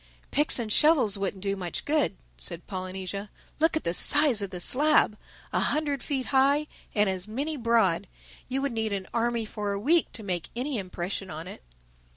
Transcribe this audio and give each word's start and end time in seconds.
"Picks 0.31 0.57
and 0.57 0.73
shovels 0.73 1.15
wouldn't 1.15 1.43
do 1.43 1.55
much 1.55 1.85
good," 1.85 2.17
said 2.35 2.65
Polynesia. 2.65 3.29
"Look 3.59 3.77
at 3.77 3.83
the 3.83 3.93
size 3.93 4.41
of 4.41 4.49
the 4.49 4.59
slab: 4.59 5.15
a 5.53 5.59
hundred 5.59 6.01
feet 6.01 6.29
high 6.33 6.65
and 6.95 7.07
as 7.07 7.27
many 7.27 7.55
broad. 7.55 8.07
You 8.49 8.63
would 8.63 8.71
need 8.71 8.93
an 8.93 9.05
army 9.13 9.45
for 9.45 9.73
a 9.73 9.79
week 9.79 10.11
to 10.13 10.23
make 10.23 10.49
any 10.55 10.79
impression 10.79 11.29
on 11.29 11.47
it." 11.47 11.61